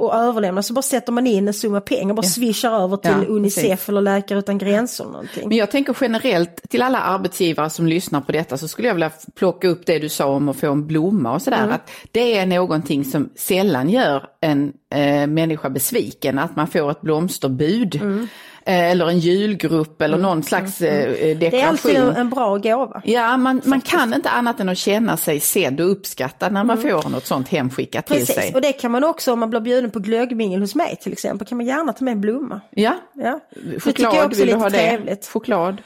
och 0.00 0.14
överlämna 0.14 0.62
så 0.62 0.72
bara 0.72 0.82
sätter 0.82 1.12
man 1.12 1.26
in 1.26 1.48
en 1.48 1.54
summa 1.54 1.80
pengar, 1.80 2.14
bara 2.14 2.22
swishar 2.22 2.70
över 2.84 2.96
till 2.96 3.10
Ja, 3.10 3.26
Unicef 3.28 3.64
precis. 3.64 3.88
eller 3.88 4.00
Läkare 4.00 4.38
Utan 4.38 4.58
Gränser 4.58 5.04
eller 5.04 5.12
någonting. 5.12 5.48
Men 5.48 5.56
jag 5.58 5.70
tänker 5.70 5.96
generellt 6.00 6.62
till 6.70 6.82
alla 6.82 7.00
arbetsgivare 7.00 7.70
som 7.70 7.86
lyssnar 7.86 8.20
på 8.20 8.32
detta 8.32 8.58
så 8.58 8.68
skulle 8.68 8.88
jag 8.88 8.94
vilja 8.94 9.10
plocka 9.34 9.68
upp 9.68 9.86
det 9.86 9.98
du 9.98 10.08
sa 10.08 10.26
om 10.26 10.48
att 10.48 10.56
få 10.56 10.72
en 10.72 10.86
blomma 10.86 11.32
och 11.34 11.42
sådär. 11.42 11.68
Att 11.68 11.90
det 12.12 12.38
är 12.38 12.46
någonting 12.46 13.04
som 13.04 13.30
sällan 13.36 13.88
gör 13.90 14.24
en 14.40 14.72
eh, 14.94 15.26
människa 15.26 15.70
besviken, 15.70 16.38
att 16.38 16.56
man 16.56 16.66
får 16.66 16.90
ett 16.90 17.00
blomsterbud. 17.00 17.94
Eh, 17.94 18.24
eller 18.66 19.08
en 19.08 19.18
julgrupp 19.18 20.02
eller 20.02 20.18
någon 20.18 20.42
slags 20.42 20.80
eh, 20.82 21.10
Det 21.10 21.30
är 21.30 21.34
dekoration. 21.34 21.68
alltid 21.68 21.96
en, 21.96 22.30
bra 22.30 22.56
gåva. 22.56 23.02
Ja, 23.04 23.36
man, 23.36 23.60
man 23.64 23.80
kan 23.80 24.14
inte 24.14 24.30
annat 24.30 24.60
än 24.60 24.68
att 24.68 24.78
känna 24.78 25.16
sig 25.16 25.40
sedd 25.40 25.80
och 25.80 25.90
uppskattad 25.90 26.52
när 26.52 26.64
man 26.64 26.78
får 26.82 27.08
något 27.10 27.26
sånt 27.26 27.48
hemskickat 27.48 28.06
till 28.06 28.16
Precis, 28.16 28.34
sig. 28.34 28.54
och 28.54 28.60
det 28.60 28.72
kan 28.72 28.90
man 28.90 29.04
också 29.04 29.32
om 29.32 29.38
man 29.40 29.50
blir 29.50 29.60
bjuden 29.60 29.90
på 29.90 29.98
glöggmingel 29.98 30.60
hos 30.60 30.74
mig 30.74 30.96
till 31.02 31.12
exempel, 31.12 31.46
kan 31.46 31.56
man 31.58 31.66
gärna 31.66 31.92
ta 31.92 32.04
med 32.04 32.12
en 32.12 32.20
blomma. 32.20 32.60
Ja, 32.70 32.94
Ja. 33.14 33.40
Det 33.54 33.80
tycker 33.80 34.02
jag 34.02 34.12
choklad, 34.12 34.36
vill 34.36 34.46
du 34.46 34.54
ha 34.54 34.70
trevligt. 34.70 35.22
det? 35.22 35.28
Choklad. 35.28 35.82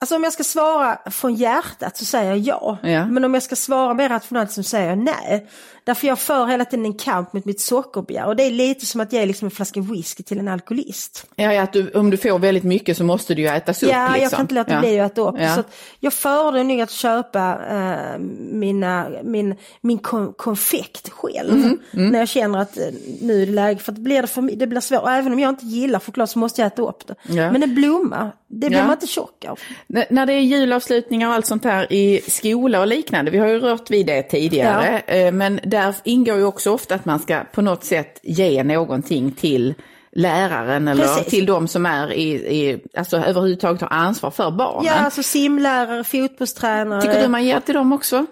Alltså 0.00 0.16
om 0.16 0.24
jag 0.24 0.32
ska 0.32 0.44
svara 0.44 0.98
från 1.10 1.34
hjärtat 1.34 1.96
så 1.96 2.04
säger 2.04 2.30
jag 2.30 2.38
ja. 2.38 2.78
Ja. 2.82 3.06
Men 3.06 3.24
om 3.24 3.34
jag 3.34 3.42
ska 3.42 3.56
svara 3.56 3.94
mer 3.94 4.08
rationellt 4.08 4.50
så 4.52 4.62
säger 4.62 4.88
jag 4.88 4.98
nej. 4.98 5.46
Därför 5.84 6.06
jag 6.06 6.18
för 6.18 6.46
hela 6.46 6.64
tiden 6.64 6.84
en 6.86 6.94
kamp 6.94 7.32
mot 7.32 7.44
mitt 7.44 7.60
sockerbegär. 7.60 8.26
Och 8.26 8.36
det 8.36 8.42
är 8.42 8.50
lite 8.50 8.86
som 8.86 9.00
att 9.00 9.12
ge 9.12 9.26
liksom 9.26 9.46
en 9.46 9.50
flaska 9.50 9.80
whisky 9.80 10.22
till 10.22 10.38
en 10.38 10.48
alkoholist. 10.48 11.26
Ja, 11.36 11.52
ja 11.52 11.62
att 11.62 11.72
du, 11.72 11.90
om 11.90 12.10
du 12.10 12.16
får 12.16 12.38
väldigt 12.38 12.64
mycket 12.64 12.96
så 12.96 13.04
måste 13.04 13.34
du 13.34 13.42
ju 13.42 13.48
ätas 13.48 13.82
upp. 13.82 13.90
Ja, 13.90 14.06
liksom. 14.08 14.22
jag 14.22 14.30
kan 14.30 14.40
inte 14.40 14.54
låta 14.54 14.72
ja. 14.72 14.80
bli 14.80 15.00
att 15.00 15.12
äta 15.12 15.20
upp. 15.20 15.36
Ja. 15.38 15.54
Så 15.54 15.60
att 15.60 15.74
jag 16.00 16.12
föredrar 16.12 16.64
nog 16.64 16.80
att 16.80 16.90
köpa 16.90 17.58
eh, 17.70 18.18
mina, 18.52 19.06
min, 19.22 19.54
min 19.80 19.98
kon 19.98 20.32
konfekt 20.32 21.08
själv. 21.10 21.52
Mm, 21.52 21.78
När 21.90 22.18
jag 22.18 22.28
känner 22.28 22.58
att 22.58 22.78
eh, 22.78 22.84
nu 23.20 23.42
är 23.42 23.46
det 23.46 23.52
läge, 23.52 23.80
för 23.80 23.92
att 23.92 23.98
blir 23.98 24.22
det, 24.22 24.28
för, 24.28 24.42
det 24.56 24.66
blir 24.66 24.80
svårt. 24.80 25.02
Även 25.08 25.32
om 25.32 25.38
jag 25.40 25.48
inte 25.48 25.66
gillar 25.66 26.00
choklad 26.00 26.30
så 26.30 26.38
måste 26.38 26.60
jag 26.60 26.66
äta 26.66 26.82
upp 26.82 27.06
det. 27.06 27.14
Ja. 27.22 27.52
Men 27.52 27.62
en 27.62 27.74
blomma, 27.74 28.30
det 28.48 28.68
blir 28.68 28.82
man 28.82 28.92
inte 28.92 29.06
tjock 29.06 29.44
av. 29.44 29.58
N- 29.94 30.04
När 30.10 30.26
det 30.26 30.32
är 30.32 30.40
julavslutningar 30.40 31.28
och 31.28 31.34
allt 31.34 31.46
sånt 31.46 31.64
här 31.64 31.92
i 31.92 32.20
skola 32.28 32.80
och 32.80 32.86
liknande, 32.86 33.30
vi 33.30 33.38
har 33.38 33.46
ju 33.48 33.58
rört 33.58 33.90
vid 33.90 34.06
det 34.06 34.22
tidigare, 34.22 34.98
eh, 35.06 35.32
men 35.32 35.60
där 35.72 35.94
ingår 36.04 36.36
ju 36.36 36.44
också 36.44 36.70
ofta 36.70 36.94
att 36.94 37.04
man 37.04 37.18
ska 37.18 37.40
på 37.52 37.62
något 37.62 37.84
sätt 37.84 38.20
ge 38.22 38.64
någonting 38.64 39.32
till 39.32 39.74
läraren 40.12 40.88
eller 40.88 41.06
Precis. 41.06 41.26
till 41.26 41.46
de 41.46 41.68
som 41.68 41.86
är 41.86 42.12
i, 42.12 42.32
i, 42.32 42.84
alltså 42.96 43.16
överhuvudtaget 43.16 43.80
har 43.80 43.88
ansvar 43.88 44.30
för 44.30 44.50
barnen. 44.50 44.84
Ja, 44.84 44.94
alltså 44.94 45.22
simlärare, 45.22 46.04
fotbollstränare. 46.04 47.02
Tycker 47.02 47.22
du 47.22 47.28
man 47.28 47.44
ger 47.44 47.60
till 47.60 47.74
dem 47.74 47.92
också? 47.92 48.26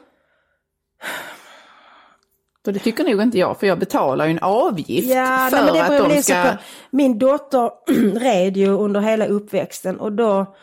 För 2.64 2.72
det 2.72 2.78
tycker 2.78 3.04
nog 3.04 3.22
inte 3.22 3.38
jag, 3.38 3.60
för 3.60 3.66
jag 3.66 3.78
betalar 3.78 4.25
ju 4.25 4.31
en 4.31 4.38
avgift 4.38 5.08
Ja, 5.08 5.48
för 5.50 5.72
nej, 5.72 5.81
att 5.81 6.10
de 6.10 6.22
ska... 6.22 6.43
på. 6.43 6.48
Min 6.90 7.19
dotter 7.19 7.70
red 8.20 8.56
ju 8.56 8.69
under 8.69 9.00
hela 9.00 9.26
uppväxten 9.26 10.00
och 10.00 10.12
då, 10.12 10.54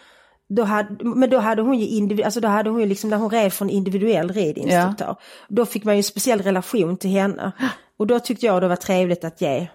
då 0.49 0.63
hade, 0.63 1.03
men 1.05 1.29
då 1.29 1.38
hade 1.39 1.61
hon 1.61 1.79
ju 1.79 1.88
individ, 1.88 2.25
alltså 2.25 2.39
då 2.39 2.47
hade 2.47 2.69
hon 2.69 2.79
ju 2.79 2.85
liksom 2.85 3.09
när 3.09 3.17
hon 3.17 3.29
red 3.29 3.53
från 3.53 3.69
individuell 3.69 4.29
ridinstruktör. 4.33 5.15
Då 5.47 5.65
fick 5.65 5.83
man 5.83 5.94
ju 5.95 5.97
en 5.97 6.03
speciell 6.03 6.41
relation 6.41 6.97
till 6.97 7.09
henne. 7.09 7.51
Och 7.99 8.07
då 8.07 8.19
tyckte 8.19 8.45
jag 8.45 8.61
det 8.61 8.67
var 8.67 8.75
trevligt 8.75 9.23
att 9.23 9.41
ge 9.41 9.67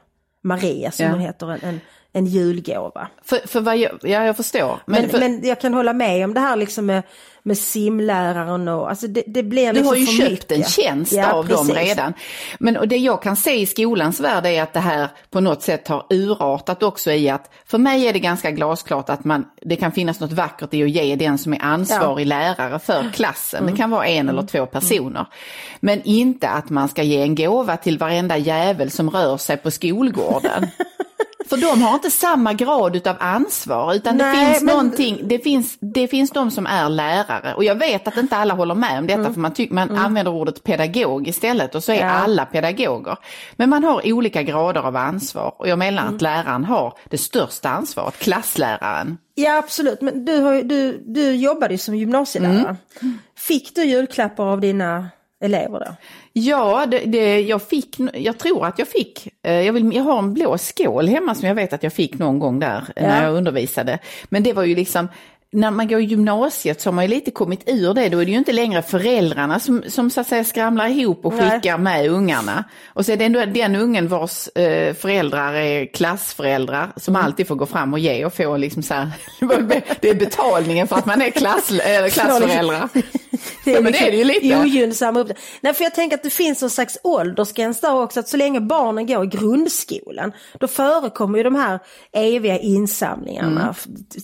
Maria, 0.45 0.91
som 0.91 1.05
Ja. 1.05 1.11
hon 1.11 1.21
heter, 1.21 1.51
en, 1.53 1.59
en, 1.63 1.81
en 2.13 2.27
julgåva. 2.27 3.09
För, 3.25 3.49
för 3.49 3.61
vad 3.61 3.77
jag, 3.77 3.93
ja, 4.03 4.25
jag 4.25 4.37
förstår. 4.37 4.79
Men, 4.87 5.09
för, 5.09 5.19
men 5.19 5.41
jag 5.47 5.61
kan 5.61 5.75
hålla 5.75 5.93
med 5.93 6.25
om 6.25 6.35
det 6.35 6.41
här 6.41 6.57
liksom 6.57 6.87
med, 6.87 7.03
med 7.43 7.59
simläraren 7.59 8.69
och 8.69 8.91
alltså 8.91 9.07
det, 9.07 9.23
det 9.27 9.43
blir 9.43 9.67
Du 9.67 9.73
liksom 9.73 9.87
har 9.87 9.97
ju 9.97 10.07
för 10.07 10.13
köpt 10.13 10.31
mycket. 10.31 10.53
en 10.53 10.65
tjänst 10.65 11.13
Ja, 11.13 11.33
av 11.33 11.49
dem 11.49 11.69
precis. 11.69 11.89
redan. 11.89 12.15
Men 12.59 12.77
och 12.77 12.89
det 12.89 12.97
jag 12.97 13.23
kan 13.23 13.37
se 13.37 13.61
i 13.61 13.67
skolans 13.67 14.21
värld 14.21 14.47
är 14.47 14.63
att 14.63 14.73
det 14.73 14.81
här 14.81 15.09
på 15.31 15.41
något 15.41 15.63
sätt 15.63 15.89
har 15.89 16.07
urartat 16.11 16.83
också 16.83 17.11
i 17.13 17.29
att 17.29 17.51
för 17.67 17.79
mig 17.79 18.07
är 18.07 18.13
det 18.13 18.19
ganska 18.19 18.51
glasklart 18.51 19.11
att 19.11 19.25
man, 19.25 19.45
det 19.63 19.77
kan 19.77 19.93
finnas 19.93 20.21
något 20.21 20.33
vackert 20.33 20.75
i 20.75 20.83
att 20.83 20.91
ge 20.91 21.17
den 21.17 21.39
som 21.39 21.53
är 21.55 21.63
ansvarig 21.63 22.27
lärare 22.27 22.79
för 22.79 23.11
klassen. 23.15 23.61
Mm. 23.63 23.73
Det 23.73 23.79
kan 23.79 23.91
vara 23.91 24.07
en 24.07 24.29
eller 24.29 24.43
två 24.43 24.67
personer. 24.67 25.27
Men 25.81 26.03
inte 26.05 26.49
att 26.49 26.71
man 26.71 26.89
ska 26.89 27.03
ge 27.03 27.23
en 27.23 27.35
gåva 27.35 27.77
till 27.77 27.99
varenda 27.99 28.37
jävel 28.37 28.91
som 28.91 29.11
rör 29.11 29.37
sig 29.37 29.57
på 29.57 29.71
skolgården. 29.71 30.67
För 31.49 31.57
de 31.57 31.83
har 31.83 31.95
inte 31.95 32.11
samma 32.11 32.53
grad 32.53 32.97
utav 32.97 33.17
ansvar 33.21 33.95
utan 33.95 34.19
det 34.19 34.25
Nej, 34.25 34.47
finns 34.47 34.63
men- 34.63 34.75
någonting, 34.77 35.21
det 35.29 35.39
finns, 35.39 35.77
det 35.81 36.09
finns 36.09 36.31
de 36.31 36.51
som 36.51 36.67
är 36.67 36.89
lärare 36.89 37.55
och 37.55 37.65
jag 37.65 37.75
vet 37.75 38.09
att 38.09 38.17
inte 38.17 38.37
alla 38.37 38.55
håller 38.55 38.75
med 38.75 38.99
om 38.99 39.07
detta 39.07 39.21
Mm. 39.21 39.35
för 39.35 39.41
man, 39.41 39.53
tyck, 39.53 39.71
man 39.71 39.91
använder 39.97 40.33
ordet 40.33 40.63
pedagog 40.65 41.29
istället 41.29 41.75
och 41.75 41.85
så 41.85 41.93
är 41.93 41.97
Ja. 42.01 42.11
alla 42.11 42.45
pedagoger. 42.47 43.17
Men 43.57 43.71
man 43.71 43.85
har 43.85 44.13
olika 44.13 44.43
grader 44.43 44.81
av 44.81 44.97
ansvar 44.97 45.55
och 45.59 45.69
jag 45.69 45.79
menar 45.79 46.03
Mm. 46.03 46.15
att 46.15 46.23
läraren 46.23 46.65
har 46.65 46.95
det 47.11 47.19
största 47.19 47.69
ansvaret, 47.69 48.19
klassläraren. 48.19 49.19
Ja 49.35 49.59
absolut, 49.59 50.01
men 50.01 50.25
du, 50.25 50.37
har 50.41 50.63
du, 50.63 51.03
du 51.07 51.35
jobbade 51.35 51.75
ju 51.75 51.79
som 51.79 51.95
gymnasielärare. 51.95 52.77
Mm. 53.03 53.19
Fick 53.39 53.75
du 53.75 53.85
julklappar 53.85 54.45
av 54.45 54.61
dina 54.61 55.09
elever 55.45 55.79
då? 55.81 55.87
Ja, 56.33 56.87
det, 56.87 56.99
det, 56.99 57.41
jag 57.41 57.63
fick, 57.63 57.97
jag 58.15 58.39
tror 58.39 58.67
att 58.67 58.79
jag 58.79 58.89
fick, 58.89 59.29
eh, 59.43 59.61
jag, 59.61 59.73
vill, 59.73 59.95
jag 59.95 60.03
har 60.03 60.19
en 60.19 60.35
blå 60.35 60.59
skål 60.59 61.09
hemma 61.09 61.35
som 61.35 61.49
jag 61.49 61.55
vet 61.55 61.73
att 61.73 61.83
jag 61.83 61.93
fick 61.93 62.19
någon 62.19 62.39
gång 62.39 62.59
där 62.61 62.85
eh, 62.97 63.09
när 63.09 63.21
Ja. 63.23 63.27
jag 63.27 63.35
undervisade. 63.35 63.99
Men 64.29 64.43
det 64.43 64.53
var 64.53 64.65
ju 64.65 64.75
liksom, 64.75 65.09
när 65.53 65.71
man 65.71 65.89
går 65.89 66.01
i 66.01 66.05
gymnasiet 66.05 66.81
så 66.81 66.89
har 66.89 66.93
man 66.95 67.05
ju 67.05 67.11
lite 67.11 67.31
kommit 67.31 67.63
ur 67.67 67.95
det, 67.95 68.09
då 68.09 68.19
är 68.21 68.25
det 68.25 68.31
ju 68.31 68.39
inte 68.39 68.53
längre 68.53 68.83
föräldrarna 68.83 69.61
som, 69.61 69.83
som 69.89 70.11
så 70.11 70.21
att 70.21 70.27
säga 70.27 70.45
skramlar 70.45 70.89
ihop 70.89 71.27
och 71.27 71.35
Nej. 71.35 71.51
skickar 71.51 71.79
med 71.79 72.11
ungarna. 72.11 72.65
Och 72.87 73.07
så 73.07 73.13
är 73.13 73.17
det 73.17 73.25
ändå 73.25 73.45
den 73.45 73.77
ungen 73.77 74.09
vars 74.09 74.49
eh, 74.49 74.95
föräldrar 74.95 75.53
är 75.55 75.87
klassföräldrar 75.87 76.93
som 76.97 77.17
Mm. 77.17 77.27
alltid 77.27 77.49
får 77.49 77.55
gå 77.55 77.67
fram 77.67 77.93
och 77.93 77.99
ge 77.99 78.25
och 78.25 78.35
få 78.35 78.57
liksom 78.57 78.83
så 78.83 78.95
här, 78.95 79.11
det 80.01 80.11
är 80.11 80.15
betalningen 80.15 80.89
för 80.89 80.97
att 80.97 81.07
man 81.07 81.23
är 81.23 81.31
klass, 81.31 81.71
äh, 81.87 82.09
klassföräldrar. 82.09 82.89
det 83.65 83.71
Ja, 83.71 83.81
men 83.81 83.93
det 83.93 83.99
är 84.07 84.11
det 84.11 84.17
ju 84.17 84.25
lite. 84.25 84.61
ogynnsamma 84.61 85.21
upp. 85.21 85.29
Nej, 85.61 85.75
för 85.75 85.85
jag 85.85 85.95
tänker 85.95 86.17
att 86.17 86.23
det 86.23 86.31
finns 86.31 86.63
en 86.63 86.71
slags 86.71 86.99
åldersgräns 87.03 87.81
där 87.81 87.95
också, 87.95 88.21
att 88.21 88.29
så 88.29 88.37
länge 88.37 88.61
barnen 88.61 89.07
går 89.07 89.25
i 89.25 89.27
grundskolan, 89.27 90.33
då 90.59 90.69
förekommer 90.69 91.39
ju 91.39 91.45
de 91.45 91.55
här 91.55 91.79
eviga 92.13 92.59
insamlingarna 92.59 93.61
Mm. 93.63 93.75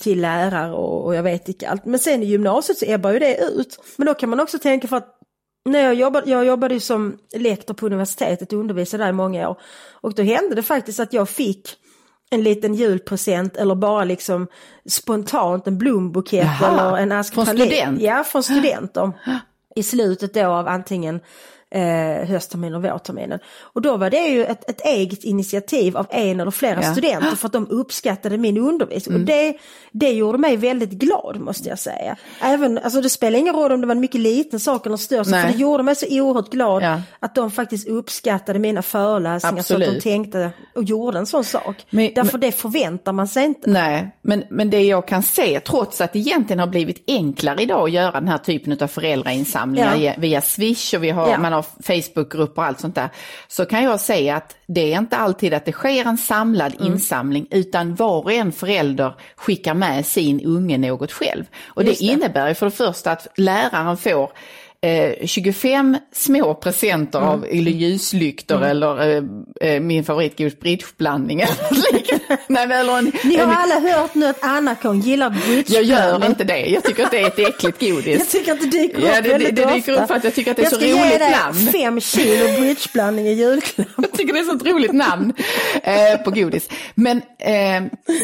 till 0.03 0.21
lärare 0.21 0.73
och, 0.73 1.05
och 1.05 1.15
jag 1.19 1.23
vet 1.23 1.49
inte 1.49 1.69
allt. 1.69 1.85
Men 1.85 1.99
sen 1.99 2.23
i 2.23 2.27
gymnasiet 2.27 2.79
så 2.79 2.85
ebbar 2.89 3.11
ju 3.11 3.19
det 3.19 3.37
ut. 3.37 3.81
Men 3.97 4.07
då 4.07 4.15
kan 4.15 4.29
man 4.31 4.41
också 4.41 4.59
tänka 4.59 4.89
för 4.89 4.97
att 4.97 5.15
när 5.65 5.81
jag 5.81 5.95
jobbade, 5.95 6.31
jag 6.31 6.45
jobbade 6.45 6.75
ju 6.75 6.81
som 6.81 7.19
lektor 7.37 7.75
på 7.75 7.87
universitetet 7.87 8.53
och 8.53 8.59
undervisade 8.59 9.05
där 9.05 9.11
i 9.11 9.13
många 9.13 9.49
år. 9.49 9.61
Och 9.91 10.15
då 10.15 10.23
hände 10.23 10.55
det 10.55 10.63
faktiskt 10.63 11.01
att 11.01 11.13
jag 11.13 11.29
fick 11.29 11.69
en 12.31 12.43
liten 12.43 12.75
julpresent 12.75 13.57
eller 13.57 13.75
bara 13.75 14.05
liksom 14.05 14.47
spontant 14.89 15.67
en 15.67 15.79
blombukett 15.79 16.47
Jaha, 16.61 16.73
eller 16.73 17.03
en 17.03 17.13
ask 17.13 17.35
från 17.35 17.47
student? 17.47 18.01
Ja, 18.01 18.25
från 18.25 18.43
studenter. 18.43 19.13
I 19.77 19.83
slutet 19.83 20.35
då 20.35 20.47
av 20.47 20.69
antingen 20.69 21.21
eh, 21.75 22.29
höstterminen 22.29 22.75
och 22.75 22.83
vårterminen. 22.83 23.39
Och 23.61 23.83
då 23.83 23.97
var 23.97 24.11
det 24.11 24.27
ju 24.29 24.45
ett, 24.45 24.71
ett 24.71 24.81
eget 24.87 25.25
initiativ 25.25 25.97
av 25.97 26.07
en 26.11 26.41
eller 26.41 26.51
flera 26.51 26.75
Ja. 26.75 26.81
Mm. 26.83 26.93
studenter 26.95 27.37
för 27.37 27.47
att 27.47 27.53
de 27.53 27.67
uppskattade 27.71 28.39
min 28.39 28.59
undervisning. 28.59 29.15
Och 29.21 29.21
det, 29.27 29.57
det 29.93 30.11
gjorde 30.11 30.39
mig 30.39 30.57
väldigt 30.57 30.91
glad 30.91 31.41
måste 31.41 31.69
jag 31.69 31.79
säga. 31.79 32.17
Även, 32.43 32.79
alltså 32.79 33.01
det 33.01 33.11
spelar 33.11 33.39
ingen 33.39 33.55
roll 33.55 33.73
om 33.73 33.81
det 33.81 33.87
var 33.87 33.95
en 33.95 34.01
mycket 34.01 34.21
liten 34.21 34.61
sak 34.61 34.87
eller 34.87 34.97
större, 34.97 35.25
för 35.25 35.53
det 35.53 35.59
gjorde 35.59 35.83
mig 35.83 35.95
så 35.97 36.07
oerhört 36.11 36.51
glad 36.51 36.83
Ja. 36.83 37.01
att 37.21 37.35
de 37.35 37.51
faktiskt 37.51 37.89
uppskattade 37.89 38.59
mina 38.59 38.83
föreläsningar 38.83 39.63
så 39.63 39.75
att 39.75 39.81
de 39.81 39.85
Absolut. 39.85 40.03
tänkte 40.03 40.51
och 40.75 40.85
gjorde 40.85 41.19
en 41.19 41.27
sån 41.27 41.45
sak. 41.45 41.87
Men- 41.91 42.15
Därför 42.15 42.39
det 42.39 42.53
förväntar 42.53 43.13
man 43.13 43.29
sig 43.29 43.45
inte. 43.45 43.71
Nej, 43.71 44.11
men, 44.23 44.45
men 44.51 44.71
det 44.71 44.83
jag 44.83 45.09
kan 45.09 45.23
se, 45.23 45.61
trots 45.61 46.01
att 46.01 46.13
det 46.13 46.19
egentligen 46.19 46.61
har 46.61 46.67
blivit 46.67 47.05
enklare 47.07 47.63
idag 47.63 47.85
att 47.85 47.91
göra 47.93 48.13
den 48.13 48.29
här 48.29 48.39
typen 48.39 48.79
av 48.81 48.87
föräldrainsamlingar 48.87 49.93
Ja. 49.95 49.99
via, 49.99 50.15
via 50.19 50.41
Swish 50.41 50.95
och 50.95 51.05
vi 51.05 51.11
har, 51.11 51.29
Ja. 51.29 51.39
man 51.39 51.53
har 51.53 51.58
Facebookgrupper 51.62 52.62
och 52.62 52.67
allt 52.69 52.81
sånt 52.81 52.95
där, 52.95 53.09
så 53.49 53.65
kan 53.65 53.83
jag 53.83 54.00
säga 54.00 54.37
att 54.37 54.57
det 54.67 54.93
är 54.93 54.99
inte 54.99 55.17
alltid 55.17 55.55
att 55.55 55.65
det 55.65 55.73
sker 55.73 56.05
en 56.05 56.19
samlad 56.19 56.75
Mm. 56.79 56.93
insamling, 56.93 57.47
utan 57.50 57.95
var 57.95 58.23
och 58.23 58.33
en 58.33 58.53
förälder 58.53 59.15
skickar 59.37 59.75
med 59.75 60.07
sin 60.07 60.45
unge 60.45 60.79
något 60.79 61.12
själv. 61.12 61.45
Och 61.67 61.85
det, 61.85 61.91
det. 61.91 62.00
innebär 62.00 62.49
ju 62.49 62.55
för 62.55 62.67
det 62.67 62.73
första 62.73 63.12
att 63.12 63.27
läraren 63.37 63.97
får 63.97 64.31
Eh, 64.87 65.27
25 65.27 65.97
små 66.13 66.55
presenter 66.55 67.19
Mm. 67.19 67.31
av 67.31 67.47
ljuslyktor 67.53 68.65
eller 68.65 69.11
eh, 69.17 69.23
eh, 69.71 69.81
min 69.81 70.05
bridgeblandning. 70.61 71.39
Nej, 72.47 72.67
men 72.67 72.73
eller 72.73 72.99
en, 72.99 73.13
Ni 73.25 73.37
har 73.37 73.45
en, 73.45 73.51
alla 73.51 73.81
hört 73.81 74.15
nu 74.15 74.27
att 74.27 74.43
Anna-Kon 74.45 75.01
gillar 75.01 75.31
bridge. 75.31 75.75
jag 75.75 75.83
gör 75.83 76.27
inte 76.27 76.45
det, 76.45 76.67
jag 76.67 76.85
tycker 76.85 77.05
att 77.05 77.11
det 77.11 77.19
är 77.21 77.27
ett 77.27 77.39
äckligt 77.39 77.83
Jag 77.83 77.91
godis. 77.95 78.29
tycker 78.33 78.53
att 78.53 78.61
det 78.61 78.67
dyker 78.67 79.01
Ja, 79.01 79.07
upp 79.09 79.15
det- 79.15 79.21
det- 79.23 79.29
väldigt 79.29 79.57
det 79.57 79.75
dyker 79.75 79.93
upp 79.93 80.09
för 80.09 80.15
att 80.15 80.25
jag 80.25 80.35
tycker 80.35 80.51
att 80.51 80.57
det 80.57 80.63
är 80.63 80.65
jag 80.65 80.73
så 80.73 80.79
ska 80.79 80.87
ge 80.87 80.93
roligt 81.09 81.19
dig 81.19 81.31
namn. 81.31 81.55
fem 81.73 82.01
kilo 82.01 82.45
bridgeblandning 82.61 83.27
i 83.27 83.33
julklapp. 83.33 83.87
Jag 83.97 84.13
tycker 84.13 84.33
det 84.33 84.41
är 84.41 84.45
så 84.45 84.57
ett 84.57 84.67
roligt 84.67 84.93
namn 84.93 85.33
eh, 85.83 86.17
på 86.25 86.31
godis. 86.31 86.69
Men 86.95 87.17
eh, 87.39 87.83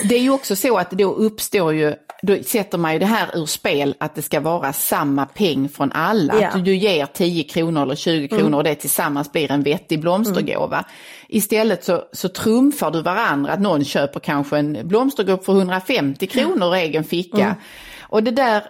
det 0.09 0.15
är 0.15 0.21
ju 0.21 0.31
också 0.31 0.57
så 0.57 0.77
att 0.79 0.91
då 0.91 1.13
uppstår 1.15 1.73
ju, 1.75 1.95
då 2.23 2.37
sätter 2.47 2.79
man 2.79 2.93
ju 2.93 2.99
det 2.99 3.07
här 3.07 3.29
ur 3.39 3.47
spel 3.47 3.95
att 4.01 4.15
det 4.15 4.23
ska 4.23 4.41
vara 4.41 4.73
samma 4.73 5.27
peng 5.27 5.69
från 5.69 5.93
alla. 5.93 6.44
Ja. 6.45 6.59
Att 6.59 6.65
du 6.65 6.77
ger 6.77 7.07
10 7.07 7.45
kronor 7.45 7.83
eller 7.83 7.95
20 7.95 8.29
kronor 8.29 8.59
och 8.59 8.65
det 8.65 8.75
tillsammans 8.75 9.33
blir 9.33 9.51
en 9.53 9.63
vettig 9.63 10.01
blomstergåva. 10.01 10.85
Istället 11.29 11.85
så, 11.85 12.03
så 12.13 12.29
trumfar 12.29 12.91
du 12.91 13.03
varandra, 13.03 13.53
att 13.53 13.61
någon 13.61 13.85
köper 13.85 14.21
kanske 14.21 14.59
en 14.59 14.79
blomstergåva 14.89 15.43
för 15.43 15.53
150 15.53 16.27
kronor 16.27 16.67
ur 16.69 16.75
egen 16.75 17.05
ficka. 17.05 17.57
Och 18.03 18.23
det 18.23 18.31
där, 18.31 18.63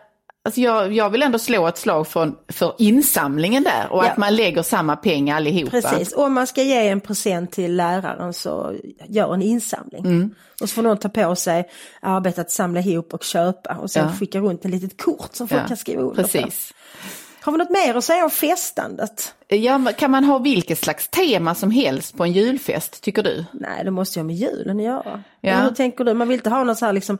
Alltså 0.46 0.60
jag, 0.60 0.92
jag 0.92 1.10
vill 1.10 1.22
ändå 1.22 1.38
slå 1.38 1.66
ett 1.66 1.78
slag 1.78 2.06
för, 2.06 2.32
för 2.52 2.74
insamlingen 2.78 3.62
där 3.62 3.86
och 3.92 4.04
Ja. 4.04 4.10
att 4.10 4.16
man 4.16 4.36
lägger 4.36 4.62
samma 4.62 4.96
pengar 4.96 5.36
allihopa. 5.36 5.70
Precis, 5.70 6.12
om 6.16 6.32
man 6.34 6.46
ska 6.46 6.62
ge 6.62 6.88
en 6.88 7.00
present 7.00 7.52
till 7.52 7.76
läraren 7.76 8.32
så 8.32 8.74
gör 9.08 9.34
en 9.34 9.42
insamling. 9.42 10.04
Mm. 10.06 10.34
Och 10.62 10.68
så 10.68 10.74
får 10.74 10.82
någon 10.82 10.96
ta 10.98 11.08
på 11.08 11.36
sig 11.36 11.68
arbetet 12.02 12.38
att 12.38 12.50
samla 12.50 12.80
ihop 12.80 13.14
och 13.14 13.22
köpa 13.24 13.74
och 13.74 13.90
sen 13.90 14.06
Ja. 14.06 14.12
skicka 14.18 14.38
runt 14.38 14.64
ett 14.64 14.70
litet 14.70 15.02
kort 15.02 15.30
som 15.34 15.48
folk 15.48 15.62
Ja, 15.62 15.68
kan 15.68 15.76
skriva 15.76 16.02
under 16.02 16.22
på. 16.22 16.28
Har 17.44 17.52
vi 17.52 17.58
något 17.58 17.70
mer 17.70 17.94
att 17.94 18.04
säga 18.04 18.24
om 18.24 18.30
festandet? 18.30 19.34
Ja, 19.48 19.80
kan 19.98 20.10
man 20.10 20.24
ha 20.24 20.38
vilket 20.38 20.78
slags 20.78 21.08
tema 21.08 21.54
som 21.54 21.70
helst 21.70 22.16
på 22.16 22.24
en 22.24 22.32
julfest, 22.32 23.02
tycker 23.02 23.22
du? 23.22 23.44
Nej, 23.52 23.84
det 23.84 23.90
måste 23.90 24.18
ju 24.18 24.22
ha 24.22 24.26
med 24.26 24.36
julen 24.36 24.76
att 24.76 24.84
göra. 24.84 25.22
Ja. 25.40 25.56
Hur 25.56 25.70
tänker 25.70 26.04
du? 26.04 26.14
Man 26.14 26.28
vill 26.28 26.38
inte 26.38 26.50
ha 26.50 26.64
någon 26.64 26.76
så 26.76 26.86
här 26.86 26.92
liksom 26.92 27.18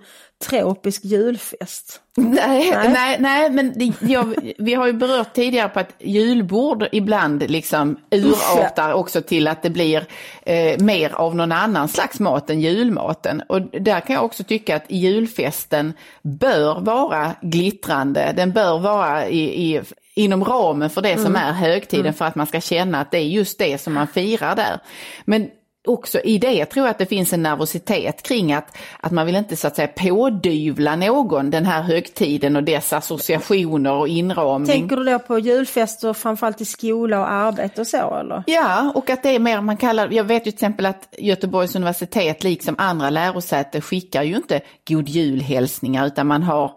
tropisk 0.49 1.05
julfest. 1.05 2.01
Nej, 2.17 2.71
Nej. 2.71 2.89
nej, 2.93 3.17
nej, 3.21 3.51
men 3.51 3.73
det, 3.79 3.93
jag, 4.01 4.35
vi 4.59 4.75
har 4.75 4.87
ju 4.87 4.93
berört 4.93 5.33
tidigare 5.35 5.69
på 5.69 5.81
att 5.81 5.95
julbord 5.99 6.89
ibland 6.93 7.51
liksom 7.51 7.97
urartar 8.11 8.93
också 8.93 9.23
till 9.23 9.49
att 9.49 9.63
det 9.63 9.71
blir 9.71 10.07
eh, 10.43 10.81
mer 10.81 11.15
av 11.15 11.37
någon 11.37 11.53
annan 11.53 11.89
slags 11.89 12.21
mat 12.21 12.51
än 12.51 12.61
julmaten. 12.61 13.43
Och 13.49 13.61
där 13.63 14.01
kan 14.01 14.15
jag 14.15 14.25
också 14.25 14.45
tycka 14.45 14.77
att 14.77 14.91
julfesten 14.91 15.93
bör 16.23 16.81
vara 16.81 17.35
glittrande, 17.43 18.33
den 18.37 18.53
bör 18.53 18.79
vara 18.79 19.29
i, 19.29 19.75
i 19.75 19.83
inom 20.15 20.45
ramen 20.45 20.91
för 20.91 21.03
det 21.03 21.19
som 21.19 21.37
är 21.37 21.53
högtiden 21.53 22.14
för 22.15 22.25
att 22.25 22.35
man 22.35 22.47
ska 22.47 22.61
känna 22.61 23.01
att 23.01 23.11
det 23.11 23.19
är 23.19 23.29
just 23.29 23.59
det 23.59 23.81
som 23.81 23.95
man 23.95 24.07
firar 24.07 24.57
där. 24.57 24.81
Men 25.25 25.49
också 25.89 26.21
i 26.21 26.39
det 26.39 26.65
tror 26.65 26.87
jag 26.87 26.91
att 26.91 26.99
det 26.99 27.07
finns 27.07 27.33
en 27.33 27.43
nervositet 27.43 28.23
kring 28.23 28.53
att, 28.53 28.77
att 29.01 29.13
man 29.13 29.27
vill 29.27 29.37
inte 29.37 29.57
så 29.57 29.67
att 29.67 29.77
säga 29.77 29.89
pådyvla 29.89 30.97
någon 30.97 31.51
den 31.51 31.67
här 31.67 31.83
högtiden 31.83 32.57
och 32.57 32.65
dess 32.65 32.93
associationer 32.93 33.93
och 33.93 34.09
inramning. 34.09 34.67
Tänker 34.67 34.97
du 34.97 35.05
då 35.05 35.19
på 35.19 35.39
julfester 35.39 36.13
framförallt 36.13 36.61
i 36.61 36.65
skola 36.65 37.21
och 37.21 37.31
arbete 37.31 37.81
och 37.81 37.87
så 37.87 38.17
eller? 38.17 38.43
Ja, 38.47 38.93
och 38.95 39.11
att 39.11 39.23
det 39.23 39.31
är 39.31 39.39
mer 39.39 39.61
man 39.61 39.77
kallar, 39.77 40.09
jag 40.11 40.25
vet 40.25 40.47
ju 40.47 40.51
till 40.51 40.55
exempel 40.55 40.87
att 40.87 41.15
Göteborgs 41.19 41.77
universitet 41.77 42.45
liksom 42.45 42.75
andra 42.79 43.11
lärosäten 43.11 43.81
skickar 43.81 44.23
ju 44.23 44.37
inte 44.37 44.61
god 44.89 45.09
julhälsningar 45.09 46.07
utan 46.07 46.27
man 46.27 46.43
har 46.43 46.73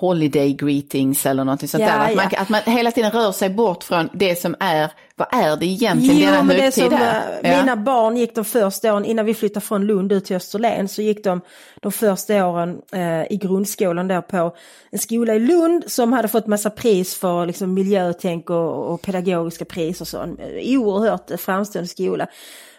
holiday 0.00 0.52
greetings 0.52 1.26
eller 1.26 1.44
någonting 1.44 1.68
sånt 1.68 1.82
Ja, 1.82 1.88
där. 1.88 2.08
Att 2.10 2.14
man, 2.16 2.28
ja. 2.32 2.38
att 2.40 2.48
man 2.48 2.60
hela 2.66 2.90
tiden 2.90 3.10
rör 3.10 3.32
sig 3.32 3.50
bort 3.50 3.84
från 3.84 4.08
det 4.12 4.40
som 4.40 4.56
är, 4.60 4.90
vad 5.16 5.28
är 5.32 5.56
det 5.56 5.66
egentligen 5.66 6.16
Jo, 6.18 6.26
denna 6.32 6.52
det 6.54 6.60
högtid 6.62 6.84
som 6.84 6.94
är? 6.94 7.38
eh, 7.42 7.50
Ja. 7.50 7.56
mina 7.60 7.76
barn 7.76 8.16
gick 8.16 8.34
de 8.34 8.44
första 8.44 8.92
åren, 8.94 9.04
innan 9.04 9.26
vi 9.26 9.34
flyttade 9.34 9.66
från 9.66 9.86
Lund 9.86 10.12
ut 10.12 10.24
till 10.24 10.36
Österlen, 10.36 10.88
så 10.88 11.02
gick 11.02 11.24
de 11.24 11.40
de 11.82 11.92
första 11.92 12.46
åren 12.46 12.78
eh, 12.92 13.32
i 13.32 13.38
grundskolan 13.42 14.08
där 14.08 14.20
på 14.20 14.56
en 14.90 14.98
skola 14.98 15.34
i 15.34 15.38
Lund 15.38 15.84
som 15.86 16.12
hade 16.12 16.28
fått 16.28 16.46
massa 16.46 16.70
pris 16.70 17.14
för 17.18 17.46
liksom, 17.46 17.74
miljötänk 17.74 18.50
och, 18.50 18.92
och 18.94 19.02
pedagogiska 19.02 19.64
priser. 19.64 20.04
Så 20.04 20.18
en 20.22 20.38
oerhört 20.76 21.30
framstående 21.40 21.88
skola. 21.88 22.26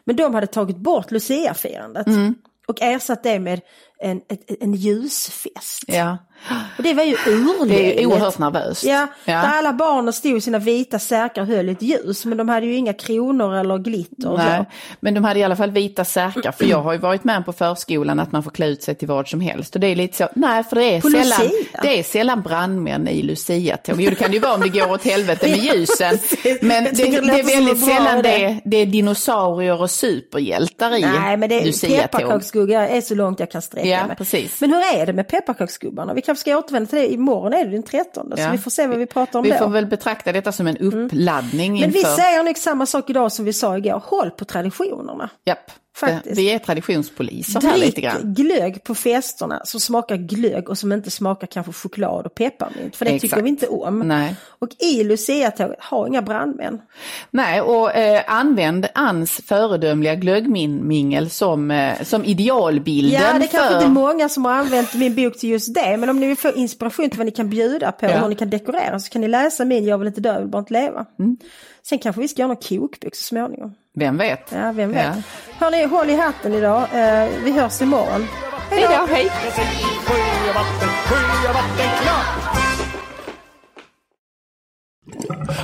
Men 0.04 0.16
de 0.16 0.34
hade 0.36 0.48
tagit 0.48 0.78
bort 0.78 1.12
Lucia-firandet 1.12 2.08
Mm. 2.08 2.36
och 2.68 2.82
ersatt 2.82 3.24
det 3.24 3.40
med 3.40 3.62
en, 4.02 4.22
en 4.60 4.74
ljusfest. 4.74 5.84
Ja. 5.88 6.18
Och 6.78 6.84
det 6.84 6.94
var 6.94 7.04
ju 7.04 7.16
urlägligt. 7.28 7.70
Det 7.70 8.04
är 8.04 8.06
oerhört 8.08 8.38
nervöst. 8.38 8.84
Ja, 8.84 9.08
Ja. 9.26 9.34
där 9.34 9.48
alla 9.58 9.74
barnen 9.74 10.14
stod 10.14 10.38
i 10.38 10.42
sina 10.42 10.60
vita 10.60 11.00
särkar 11.00 11.42
och 11.42 11.48
höll 11.48 11.70
ett 11.70 11.82
ljus 11.82 12.26
men 12.26 12.38
de 12.38 12.50
hade 12.50 12.66
ju 12.66 12.76
inga 12.76 12.94
kronor 12.94 13.56
eller 13.56 13.78
glitter. 13.78 14.38
Nej, 14.38 14.66
men 15.00 15.14
de 15.14 15.24
hade 15.24 15.40
i 15.40 15.44
alla 15.44 15.56
fall 15.56 15.72
vita 15.72 16.06
särkar 16.06 16.52
för 16.52 16.66
jag 16.66 16.82
har 16.82 16.94
ju 16.94 17.00
varit 17.00 17.24
med 17.24 17.46
på 17.46 17.54
förskolan 17.54 18.20
att 18.20 18.32
man 18.32 18.44
får 18.44 18.52
klä 18.52 18.68
ut 18.68 18.84
sig 18.84 18.96
till 18.96 19.08
vad 19.08 19.28
som 19.28 19.42
helst 19.42 19.76
och 19.76 19.82
det 19.82 19.88
är 19.88 19.96
lite 19.96 20.18
så, 20.18 20.28
nej 20.36 20.64
för 20.64 20.76
det 20.76 20.84
är, 20.96 21.02
På 21.02 21.10
sällan, 21.10 21.42
Lucia? 21.42 21.82
det 21.82 22.00
är 22.00 22.04
sällan 22.04 22.42
brandmän 22.42 23.08
i 23.08 23.22
Lucia-tåg. 23.24 24.02
Jo 24.02 24.10
det 24.10 24.16
kan 24.16 24.34
ju 24.34 24.40
vara 24.40 24.54
om 24.54 24.62
det 24.62 24.70
går 24.70 24.92
åt 24.92 25.04
helvete 25.04 25.48
med 25.50 25.58
ljusen. 25.76 26.18
Men 26.62 26.84
det, 26.84 26.90
det, 26.92 27.06
det 27.22 27.40
är 27.40 27.60
väldigt 27.60 27.86
sällan 27.86 28.22
det, 28.24 28.60
det 28.66 28.78
är 28.78 28.86
dinosaurier 28.86 29.82
och 29.82 29.92
superhjältar 29.92 30.96
i 30.98 31.02
Nej 31.02 31.38
men 31.38 31.50
det 31.50 31.56
är 31.56 31.98
pepparkaksskugga 32.02 32.88
är 32.90 33.02
så 33.02 33.16
långt 33.16 33.40
jag 33.40 33.52
kan 33.52 33.62
sträcka 33.62 33.88
Ja, 34.00 34.08
mig. 34.08 34.16
precis. 34.16 34.62
Men 34.62 34.74
hur 34.74 34.80
är 34.80 35.06
det 35.06 35.14
med 35.14 35.28
pepparkaksgubbarna? 35.28 36.14
Vi 36.14 36.22
kanske 36.22 36.40
ska 36.42 36.58
återvända 36.58 36.90
till 36.90 37.00
det, 37.00 37.14
imorgon 37.14 37.54
är 37.54 37.66
det 37.66 37.72
den 37.72 37.84
13 37.84 38.32
så 38.36 38.42
Ja. 38.42 38.52
vi 38.52 38.58
får 38.58 38.72
se 38.72 38.88
vad 38.88 38.98
vi 38.98 39.06
pratar 39.06 39.40
om 39.40 39.44
Vi 39.44 39.52
då. 39.52 39.58
får 39.58 39.68
väl 39.70 39.86
betrakta 39.86 40.32
detta 40.32 40.52
som 40.52 40.68
en 40.68 40.78
uppladdning 40.78 41.80
Men 41.80 41.92
vi 41.92 42.00
inför... 42.00 42.12
säger 42.16 42.44
nog 42.44 42.58
samma 42.58 42.86
sak 42.86 43.10
idag 43.10 43.32
som 43.32 43.46
vi 43.46 43.54
sa 43.54 43.78
igår, 43.78 44.02
håll 44.06 44.32
på 44.32 44.46
traditionerna. 44.46 45.30
Japp. 45.46 45.72
Faktiskt. 46.10 46.38
Vi 46.38 46.52
är 46.52 46.60
traditionspoliser 46.60 47.62
här 47.62 47.78
lite 47.78 48.02
grann. 48.02 48.18
glögg 48.24 48.84
på 48.84 48.96
festerna 48.96 49.62
som 49.66 49.80
smakar 49.80 50.16
glögg 50.18 50.70
och 50.70 50.78
som 50.78 50.92
inte 50.92 51.12
smakar 51.12 51.48
kanske 51.48 51.74
choklad 51.74 52.26
och 52.26 52.36
pepparmint. 52.36 52.96
För 52.96 53.06
det 53.06 53.12
tycker 53.12 53.26
Exakt. 53.26 53.44
vi 53.44 53.50
inte 53.50 53.68
om. 53.68 54.00
Nej. 54.00 54.36
Och 54.60 54.70
i 54.80 55.04
Lucia-tåget, 55.04 55.84
ha 55.84 56.08
inga 56.08 56.22
brandmän. 56.22 56.82
Nej, 57.32 57.62
och 57.62 57.96
eh, 57.96 58.22
använd 58.28 58.88
Anns 58.96 59.32
föredömliga 59.46 60.16
glöggmingel 60.16 61.30
som, 61.30 61.72
eh, 61.72 62.04
som 62.04 62.26
idealbilden 62.26 63.22
Ja, 63.22 63.34
det 63.40 63.46
är 63.46 63.48
kanske 63.48 63.76
inte 63.76 63.88
många 63.88 64.30
som 64.30 64.46
har 64.46 64.54
använt 64.54 64.94
min 64.94 65.16
bok 65.16 65.38
till 65.40 65.50
just 65.50 65.74
det. 65.74 65.98
Men 65.98 66.10
om 66.10 66.20
ni 66.20 66.28
vill 66.28 66.38
få 66.38 66.52
inspiration 66.52 67.10
till 67.10 67.18
vad 67.18 67.26
ni 67.26 67.32
kan 67.32 67.50
bjuda 67.50 67.92
på 67.92 68.06
Ja. 68.06 68.16
och 68.16 68.22
hur 68.22 68.28
ni 68.28 68.36
kan 68.36 68.50
dekorera 68.50 69.00
så 69.00 69.10
kan 69.10 69.22
ni 69.22 69.28
läsa 69.28 69.66
min 69.66 69.86
Jag 69.86 69.98
vill 69.98 70.08
inte 70.08 70.22
dö, 70.22 70.34
jag 70.34 70.40
vill 70.40 70.50
bara 70.50 70.60
inte 70.60 70.74
leva. 70.74 71.06
Mm. 71.20 71.38
Sen 71.84 72.00
kanske 72.00 72.22
vi 72.22 72.28
ska 72.28 72.42
göra 72.42 72.48
någon 72.48 72.58
kokbok 72.58 73.16
så 73.16 73.24
småningom. 73.24 73.74
Vem 73.96 74.18
vet? 74.18 74.52
Ja, 74.52 74.72
vem 74.72 74.92
vet. 74.92 75.06
Ja. 75.16 75.22
Hörni, 75.60 75.86
håll 75.86 76.10
i 76.10 76.16
hatten 76.16 76.54
idag. 76.54 76.82
Eh, 76.82 77.30
vi 77.44 77.52
hörs 77.52 77.82
imorgon. 77.82 78.28
Hej 78.70 78.82
då, 78.84 79.14
hej! 79.14 79.30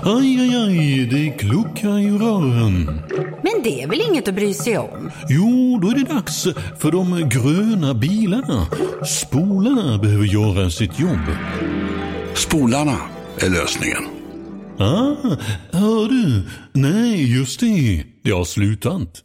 Aj, 0.03 0.39
aj, 0.39 0.55
aj, 0.55 1.05
det 1.12 1.29
kluckar 1.38 2.00
i 2.00 2.09
rören. 2.12 2.86
Men 3.43 3.63
det 3.63 3.83
är 3.83 3.88
väl 3.88 4.01
inget 4.01 4.27
att 4.27 4.33
bry 4.33 4.53
sig 4.53 4.77
om? 4.77 5.12
Jo, 5.29 5.79
då 5.81 5.89
är 5.89 5.95
det 5.95 6.13
dags 6.13 6.43
för 6.79 6.91
de 6.91 7.29
gröna 7.29 7.93
bilarna. 7.93 8.67
Spolarna 9.05 9.97
behöver 9.97 10.25
göra 10.25 10.69
sitt 10.69 11.00
jobb. 11.00 11.25
Spolarna 12.33 12.97
är 13.39 13.50
lösningen. 13.50 14.16
Ah, 14.79 15.15
hör 15.72 16.10
du? 16.10 16.43
Nej, 16.74 17.38
just 17.38 17.60
det. 17.60 18.03
Det 18.24 18.31
har 18.31 18.46
slutat. 18.46 19.24